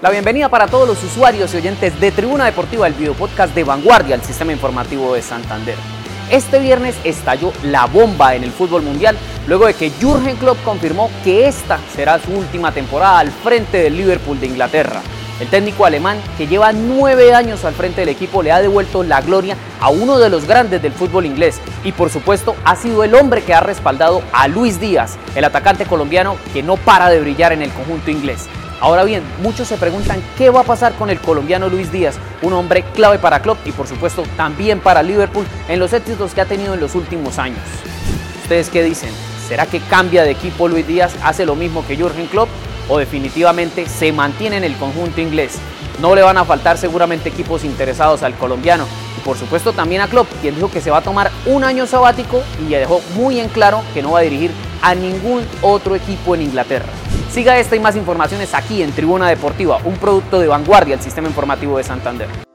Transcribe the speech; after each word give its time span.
La 0.00 0.10
bienvenida 0.10 0.48
para 0.48 0.68
todos 0.68 0.86
los 0.86 1.02
usuarios 1.02 1.52
y 1.52 1.56
oyentes 1.56 1.98
de 1.98 2.12
Tribuna 2.12 2.44
Deportiva, 2.44 2.86
el 2.86 2.94
video 2.94 3.14
podcast 3.14 3.52
de 3.52 3.64
Vanguardia, 3.64 4.14
el 4.14 4.22
sistema 4.22 4.52
informativo 4.52 5.12
de 5.12 5.22
Santander. 5.22 5.74
Este 6.30 6.60
viernes 6.60 6.94
estalló 7.02 7.52
la 7.64 7.86
bomba 7.86 8.36
en 8.36 8.44
el 8.44 8.52
fútbol 8.52 8.82
mundial 8.82 9.18
luego 9.48 9.66
de 9.66 9.74
que 9.74 9.90
Jürgen 9.90 10.36
Klopp 10.36 10.62
confirmó 10.62 11.10
que 11.24 11.48
esta 11.48 11.80
será 11.96 12.20
su 12.20 12.30
última 12.30 12.70
temporada 12.70 13.18
al 13.18 13.32
frente 13.32 13.78
del 13.78 13.96
Liverpool 13.96 14.38
de 14.38 14.46
Inglaterra. 14.46 15.02
El 15.40 15.48
técnico 15.48 15.84
alemán, 15.84 16.20
que 16.36 16.48
lleva 16.48 16.72
nueve 16.72 17.32
años 17.32 17.64
al 17.64 17.74
frente 17.74 18.00
del 18.00 18.08
equipo, 18.08 18.42
le 18.42 18.50
ha 18.50 18.60
devuelto 18.60 19.04
la 19.04 19.20
gloria 19.20 19.56
a 19.80 19.88
uno 19.88 20.18
de 20.18 20.30
los 20.30 20.46
grandes 20.46 20.82
del 20.82 20.92
fútbol 20.92 21.26
inglés 21.26 21.60
y 21.84 21.92
por 21.92 22.10
supuesto 22.10 22.56
ha 22.64 22.74
sido 22.74 23.04
el 23.04 23.14
hombre 23.14 23.42
que 23.42 23.54
ha 23.54 23.60
respaldado 23.60 24.22
a 24.32 24.48
Luis 24.48 24.80
Díaz, 24.80 25.16
el 25.36 25.44
atacante 25.44 25.86
colombiano 25.86 26.36
que 26.52 26.64
no 26.64 26.76
para 26.76 27.08
de 27.08 27.20
brillar 27.20 27.52
en 27.52 27.62
el 27.62 27.70
conjunto 27.70 28.10
inglés. 28.10 28.46
Ahora 28.80 29.04
bien, 29.04 29.22
muchos 29.40 29.68
se 29.68 29.76
preguntan 29.76 30.20
qué 30.36 30.50
va 30.50 30.60
a 30.60 30.64
pasar 30.64 30.94
con 30.94 31.08
el 31.08 31.20
colombiano 31.20 31.68
Luis 31.68 31.92
Díaz, 31.92 32.16
un 32.42 32.52
hombre 32.52 32.84
clave 32.94 33.18
para 33.18 33.40
Klopp 33.40 33.64
y 33.64 33.72
por 33.72 33.86
supuesto 33.86 34.24
también 34.36 34.80
para 34.80 35.04
Liverpool 35.04 35.46
en 35.68 35.78
los 35.78 35.92
éxitos 35.92 36.34
que 36.34 36.40
ha 36.40 36.46
tenido 36.46 36.74
en 36.74 36.80
los 36.80 36.96
últimos 36.96 37.38
años. 37.38 37.62
¿Ustedes 38.42 38.70
qué 38.70 38.82
dicen? 38.82 39.10
¿Será 39.48 39.66
que 39.66 39.80
cambia 39.80 40.24
de 40.24 40.32
equipo 40.32 40.68
Luis 40.68 40.86
Díaz, 40.86 41.14
hace 41.22 41.46
lo 41.46 41.54
mismo 41.54 41.86
que 41.86 41.96
Jürgen 41.96 42.26
Klopp 42.26 42.48
o 42.88 42.98
definitivamente 42.98 43.86
se 43.86 44.12
mantiene 44.12 44.56
en 44.56 44.64
el 44.64 44.76
conjunto 44.76 45.20
inglés? 45.20 45.58
No 46.00 46.14
le 46.14 46.22
van 46.22 46.38
a 46.38 46.44
faltar 46.44 46.78
seguramente 46.78 47.28
equipos 47.28 47.64
interesados 47.64 48.22
al 48.22 48.34
colombiano 48.34 48.86
y 49.16 49.20
por 49.20 49.36
supuesto 49.36 49.72
también 49.72 50.00
a 50.00 50.08
Klopp, 50.08 50.28
quien 50.40 50.54
dijo 50.54 50.70
que 50.70 50.80
se 50.80 50.90
va 50.90 50.98
a 50.98 51.02
tomar 51.02 51.30
un 51.46 51.64
año 51.64 51.86
sabático 51.86 52.42
y 52.64 52.70
ya 52.70 52.78
dejó 52.78 53.00
muy 53.14 53.40
en 53.40 53.48
claro 53.48 53.82
que 53.94 54.02
no 54.02 54.12
va 54.12 54.20
a 54.20 54.22
dirigir 54.22 54.52
a 54.82 54.94
ningún 54.94 55.44
otro 55.62 55.96
equipo 55.96 56.34
en 56.34 56.42
Inglaterra. 56.42 56.88
Siga 57.30 57.58
esta 57.58 57.76
y 57.76 57.80
más 57.80 57.96
informaciones 57.96 58.54
aquí 58.54 58.82
en 58.82 58.92
Tribuna 58.92 59.28
Deportiva, 59.28 59.80
un 59.84 59.96
producto 59.96 60.38
de 60.38 60.46
vanguardia 60.46 60.96
del 60.96 61.04
sistema 61.04 61.28
informativo 61.28 61.76
de 61.76 61.84
Santander. 61.84 62.47